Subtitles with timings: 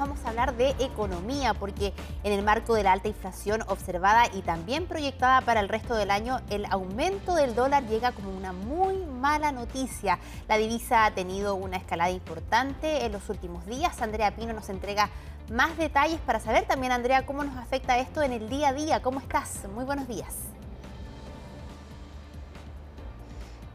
[0.00, 1.92] vamos a hablar de economía porque
[2.24, 6.10] en el marco de la alta inflación observada y también proyectada para el resto del
[6.10, 10.18] año, el aumento del dólar llega como una muy mala noticia.
[10.48, 14.00] La divisa ha tenido una escalada importante en los últimos días.
[14.00, 15.10] Andrea Pino nos entrega
[15.52, 19.02] más detalles para saber también, Andrea, cómo nos afecta esto en el día a día.
[19.02, 19.66] ¿Cómo estás?
[19.74, 20.34] Muy buenos días.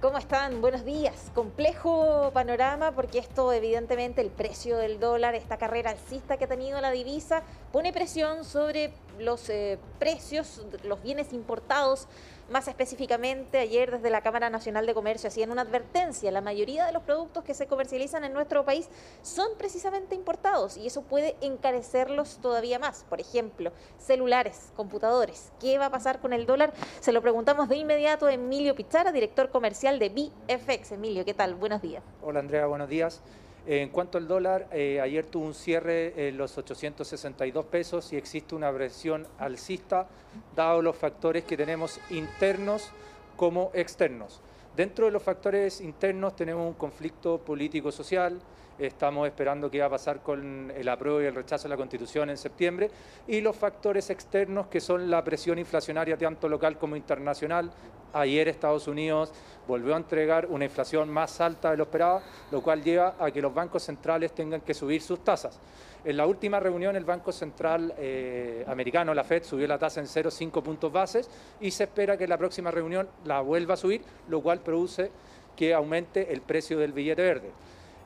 [0.05, 0.61] ¿Cómo están?
[0.61, 1.31] Buenos días.
[1.33, 6.79] Complejo panorama porque esto evidentemente el precio del dólar, esta carrera alcista que ha tenido
[6.79, 7.41] la divisa,
[7.75, 12.07] pone presión sobre los eh, precios, los bienes importados
[12.49, 16.31] más específicamente, ayer desde la Cámara Nacional de Comercio hacían una advertencia.
[16.31, 18.87] La mayoría de los productos que se comercializan en nuestro país
[19.23, 23.03] son precisamente importados y eso puede encarecerlos todavía más.
[23.09, 25.51] Por ejemplo, celulares, computadores.
[25.59, 26.71] ¿Qué va a pasar con el dólar?
[27.01, 30.93] Se lo preguntamos de inmediato a Emilio Pichara, director comercial de BFX.
[30.93, 31.55] Emilio, ¿qué tal?
[31.55, 32.03] Buenos días.
[32.21, 33.21] Hola Andrea, buenos días.
[33.67, 38.53] En cuanto al dólar, eh, ayer tuvo un cierre en los 862 pesos y existe
[38.53, 40.07] una presión alcista,
[40.55, 42.91] dado los factores que tenemos internos
[43.35, 44.41] como externos.
[44.75, 48.39] Dentro de los factores internos tenemos un conflicto político-social,
[48.79, 52.29] estamos esperando qué va a pasar con el apruebo y el rechazo de la Constitución
[52.29, 52.89] en septiembre,
[53.27, 57.71] y los factores externos que son la presión inflacionaria tanto local como internacional.
[58.13, 59.33] Ayer Estados Unidos
[59.67, 63.41] volvió a entregar una inflación más alta de lo esperado, lo cual lleva a que
[63.41, 65.59] los bancos centrales tengan que subir sus tasas.
[66.05, 70.05] En la última reunión el Banco Central eh, americano, la Fed, subió la tasa en
[70.05, 74.01] 0,5 puntos bases y se espera que en la próxima reunión la vuelva a subir,
[74.29, 75.09] lo cual produce
[75.55, 77.51] que aumente el precio del billete verde.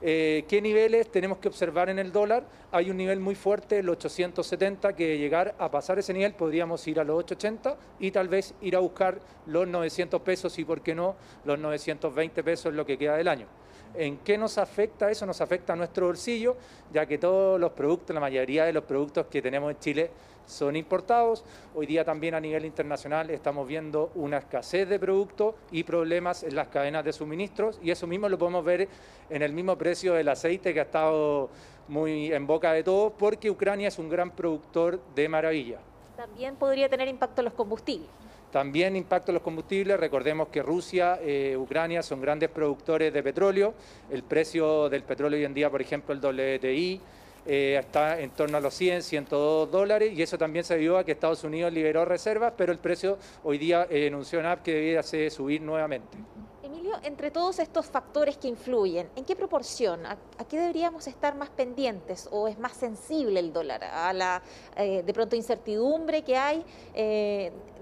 [0.01, 2.43] Eh, ¿Qué niveles tenemos que observar en el dólar?
[2.71, 7.01] Hay un nivel muy fuerte, el 870, que llegar a pasar ese nivel podríamos ir
[7.01, 10.95] a los 880 y tal vez ir a buscar los 900 pesos y, ¿por qué
[10.95, 13.47] no?, los 920 pesos lo que queda del año.
[13.93, 15.25] ¿En qué nos afecta eso?
[15.25, 16.55] Nos afecta a nuestro bolsillo,
[16.93, 20.11] ya que todos los productos, la mayoría de los productos que tenemos en Chile
[20.49, 21.43] son importados.
[21.75, 26.55] Hoy día también a nivel internacional estamos viendo una escasez de productos y problemas en
[26.55, 28.89] las cadenas de suministros y eso mismo lo podemos ver
[29.29, 31.49] en el mismo precio del aceite que ha estado
[31.87, 35.79] muy en boca de todos porque Ucrania es un gran productor de maravilla.
[36.17, 38.09] También podría tener impacto en los combustibles.
[38.51, 43.75] También impacto en los combustibles, recordemos que Rusia, eh, Ucrania son grandes productores de petróleo,
[44.09, 46.99] el precio del petróleo hoy en día, por ejemplo, el WTI,
[47.45, 51.03] eh, está en torno a los 100, 102 dólares y eso también se debió a
[51.03, 55.03] que Estados Unidos liberó reservas, pero el precio hoy día eh, anunció NAP que debía
[55.29, 56.17] subir nuevamente.
[56.63, 60.05] Emilio, entre todos estos factores que influyen, ¿en qué proporción?
[60.05, 60.17] ¿A,
[60.47, 63.83] qué deberíamos estar más pendientes o es más sensible el dólar?
[63.83, 64.41] ¿A la
[64.75, 66.63] eh, de pronto incertidumbre que hay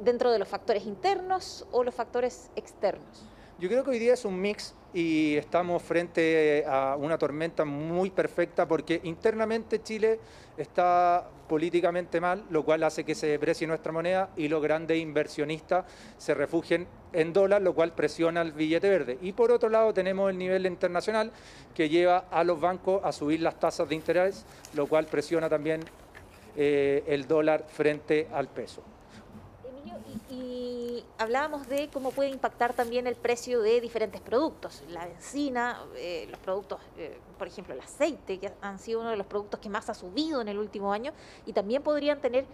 [0.01, 3.25] dentro de los factores internos o los factores externos?
[3.59, 8.11] Yo creo que hoy día es un mix y estamos frente a una tormenta muy
[8.11, 10.19] perfecta porque internamente Chile
[10.57, 15.85] está políticamente mal, lo cual hace que se deprecie nuestra moneda y los grandes inversionistas
[16.19, 19.17] se refugien en dólar, lo cual presiona el billete verde.
[19.23, 21.31] Y por otro lado tenemos el nivel internacional
[21.73, 24.45] que lleva a los bancos a subir las tasas de interés,
[24.75, 25.81] lo cual presiona también
[26.55, 28.83] eh, el dólar frente al peso
[31.17, 36.39] hablábamos de cómo puede impactar también el precio de diferentes productos, la benzina, eh, los
[36.39, 39.89] productos, eh, por ejemplo, el aceite, que han sido uno de los productos que más
[39.89, 41.13] ha subido en el último año
[41.45, 42.45] y también podrían tener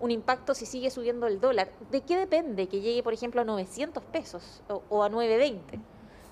[0.00, 1.70] un impacto si sigue subiendo el dólar.
[1.90, 5.78] ¿De qué depende que llegue, por ejemplo, a 900 pesos o, o a 920?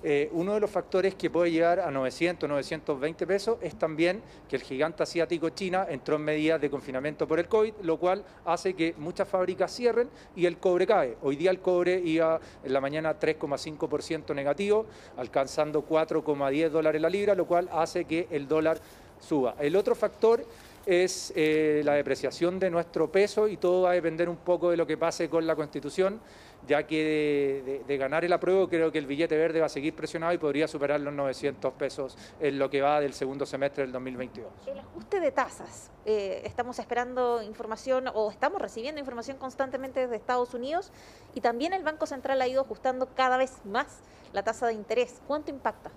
[0.03, 4.55] Eh, uno de los factores que puede llegar a 900, 920 pesos es también que
[4.55, 8.75] el gigante asiático China entró en medidas de confinamiento por el COVID, lo cual hace
[8.75, 11.17] que muchas fábricas cierren y el cobre cae.
[11.23, 14.85] Hoy día el cobre iba en la mañana 3,5% negativo,
[15.17, 18.79] alcanzando 4,10 dólares la libra, lo cual hace que el dólar
[19.19, 19.55] suba.
[19.59, 20.45] El otro factor
[20.87, 24.77] es eh, la depreciación de nuestro peso y todo va a depender un poco de
[24.77, 26.21] lo que pase con la Constitución
[26.65, 30.33] ya que de, ganar el apruebo creo que el billete verde va a seguir presionado
[30.33, 34.49] y podría superar los 900 pesos en lo que va del segundo semestre del 2022.
[34.67, 40.53] El ajuste de tasas, eh, estamos esperando información o estamos recibiendo información constantemente desde Estados
[40.53, 40.91] Unidos
[41.33, 43.99] y también el Banco Central ha ido ajustando cada vez más
[44.33, 45.21] la tasa de interés.
[45.27, 45.91] ¿Cuánto impacta?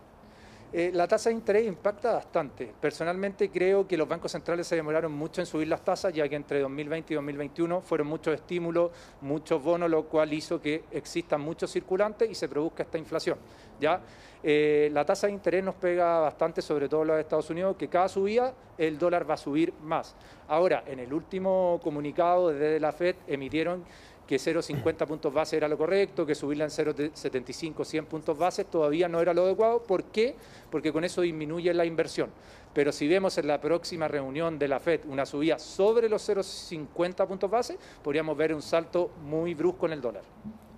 [0.72, 2.72] Eh, la tasa de interés impacta bastante.
[2.80, 6.36] Personalmente creo que los bancos centrales se demoraron mucho en subir las tasas, ya que
[6.36, 11.72] entre 2020 y 2021 fueron muchos estímulos, muchos bonos, lo cual hizo que existan muchos
[11.72, 13.36] circulantes y se produzca esta inflación.
[13.80, 14.00] ¿ya?
[14.42, 18.08] Eh, la tasa de interés nos pega bastante, sobre todo los Estados Unidos, que cada
[18.08, 20.14] subida el dólar va a subir más.
[20.48, 23.84] Ahora, en el último comunicado desde la FED emitieron
[24.30, 29.08] que 0,50 puntos base era lo correcto, que subirla en 0,75, 100 puntos base todavía
[29.08, 29.82] no era lo adecuado.
[29.82, 30.36] ¿Por qué?
[30.70, 32.30] Porque con eso disminuye la inversión.
[32.72, 37.26] Pero si vemos en la próxima reunión de la FED una subida sobre los 0,50
[37.26, 40.22] puntos base, podríamos ver un salto muy brusco en el dólar.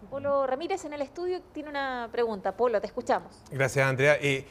[0.09, 2.57] Polo Ramírez en el estudio tiene una pregunta.
[2.57, 3.43] Polo, te escuchamos.
[3.51, 4.17] Gracias, Andrea.
[4.19, 4.47] Eh,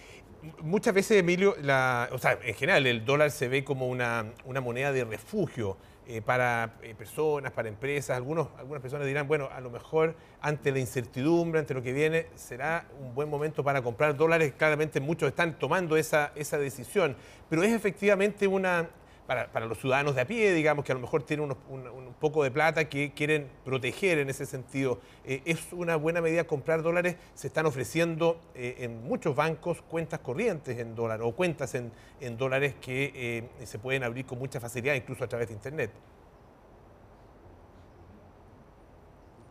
[0.62, 5.04] muchas veces, Emilio, o sea, en general el dólar se ve como una, moneda de
[5.06, 5.78] refugio
[6.08, 8.18] eh, para eh, personas, para empresas.
[8.18, 12.28] Algunos, algunas personas dirán, bueno, a lo mejor ante la incertidumbre, ante lo que viene,
[12.36, 14.54] será un buen momento para comprar dólares.
[14.58, 17.16] Claramente muchos están tomando esa, esa decisión,
[17.50, 18.90] pero es efectivamente una,
[19.52, 22.52] para, los ciudadanos de a pie, digamos, que a lo mejor tienen un, poco de
[22.52, 25.00] plata que quieren proteger en ese sentido.
[25.26, 27.16] Eh, es una buena medida comprar dólares.
[27.34, 31.92] Se están ofreciendo eh, en muchos bancos cuentas corrientes en dólares o cuentas en,
[32.38, 33.12] dólares que
[33.60, 35.92] eh, se pueden abrir con mucha facilidad, incluso a través de Internet.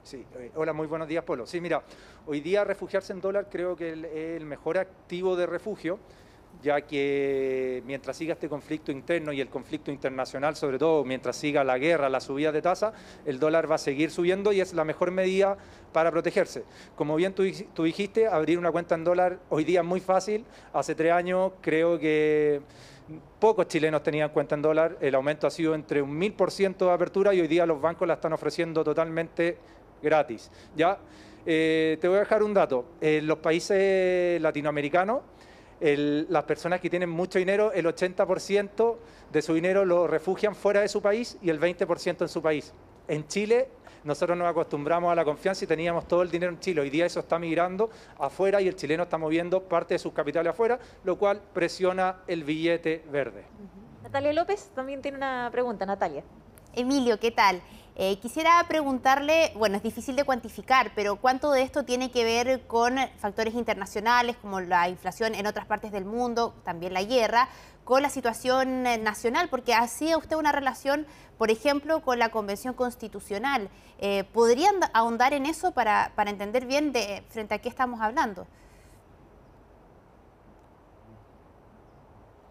[0.03, 0.27] Sí,
[0.57, 1.47] hola, muy buenos días, Polo.
[1.47, 1.83] Sí, mira,
[2.27, 4.05] hoy día refugiarse en dólar creo que es
[4.41, 5.99] el mejor activo de refugio
[6.63, 11.65] ya que mientras siga este conflicto interno y el conflicto internacional, sobre todo mientras siga
[11.65, 12.93] la guerra, la subida de tasa,
[13.25, 15.57] el dólar va a seguir subiendo y es la mejor medida
[15.93, 16.65] para protegerse.
[16.97, 17.43] Como bien tú,
[17.83, 20.45] dijiste, abrir una cuenta en dólar hoy día es muy fácil.
[20.73, 22.61] Hace tres años creo que
[23.39, 24.99] pocos chilenos tenían cuenta en dólar.
[25.01, 27.81] El aumento ha sido entre un mil por ciento de apertura y hoy día los
[27.81, 29.59] bancos la están ofreciendo totalmente
[30.03, 30.51] gratis.
[30.77, 30.99] Ya,
[31.47, 32.85] eh, te voy a dejar un dato.
[33.01, 35.23] En los países latinoamericanos,
[35.81, 38.97] las personas que tienen mucho dinero, el 80%
[39.33, 42.73] de su dinero lo refugian fuera de su país y el 20% en su país.
[43.09, 43.69] En Chile
[44.05, 46.81] nosotros nos acostumbramos a la confianza y teníamos todo el dinero en Chile.
[46.81, 50.51] Hoy día eso está migrando afuera y el chileno está moviendo parte de sus capitales
[50.51, 53.45] afuera, lo cual presiona el billete verde.
[54.03, 55.85] Natalia López también tiene una pregunta.
[55.85, 56.25] Natalia.
[56.75, 57.61] Emilio, ¿qué tal?
[57.97, 62.67] Eh, quisiera preguntarle, bueno, es difícil de cuantificar, pero ¿cuánto de esto tiene que ver
[62.67, 67.49] con factores internacionales como la inflación en otras partes del mundo, también la guerra,
[67.85, 69.49] con la situación eh, nacional?
[69.49, 71.07] Porque hacía usted una relación,
[71.37, 73.69] por ejemplo, con la Convención Constitucional.
[73.99, 78.47] Eh, ¿Podrían ahondar en eso para, para entender bien de frente a qué estamos hablando?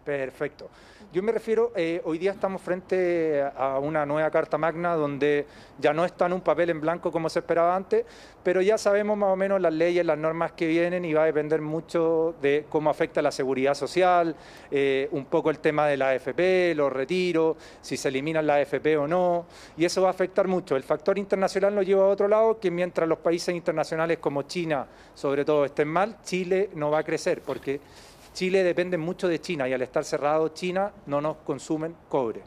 [0.04, 0.68] Perfecto.
[1.12, 5.44] Yo me refiero, eh, hoy día estamos frente a una nueva Carta Magna donde
[5.78, 8.06] ya no está en un papel en blanco como se esperaba antes,
[8.42, 11.26] pero ya sabemos más o menos las leyes, las normas que vienen y va a
[11.26, 14.36] depender mucho de cómo afecta la seguridad social,
[14.70, 18.96] eh, un poco el tema de la AFP, los retiros, si se eliminan la AFP
[18.96, 20.76] o no, y eso va a afectar mucho.
[20.76, 24.86] El factor internacional nos lleva a otro lado, que mientras los países internacionales como China,
[25.14, 27.80] sobre todo, estén mal, Chile no va a crecer, porque
[28.32, 32.42] Chile depende mucho de China y al estar cerrado China no nos consumen cobre.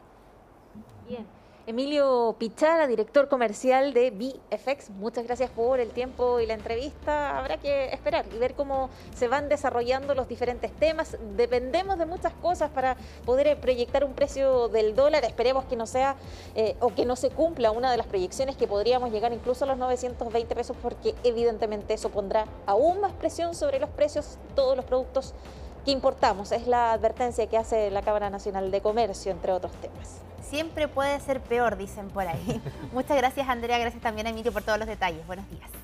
[1.08, 1.26] Bien.
[1.66, 7.38] Emilio Pichara, director comercial de BFX, muchas gracias por el tiempo y la entrevista.
[7.38, 11.16] Habrá que esperar y ver cómo se van desarrollando los diferentes temas.
[11.38, 15.24] Dependemos de muchas cosas para poder proyectar un precio del dólar.
[15.24, 16.16] Esperemos que no sea
[16.54, 19.68] eh, o que no se cumpla una de las proyecciones que podríamos llegar incluso a
[19.68, 24.84] los 920 pesos porque evidentemente eso pondrá aún más presión sobre los precios todos los
[24.84, 25.32] productos
[25.84, 26.52] que importamos.
[26.52, 30.20] Es la advertencia que hace la Cámara Nacional de Comercio, entre otros temas.
[30.42, 32.60] Siempre puede ser peor, dicen por ahí.
[32.92, 33.78] Muchas gracias, Andrea.
[33.78, 35.26] Gracias también a Emilio por todos los detalles.
[35.26, 35.83] Buenos días.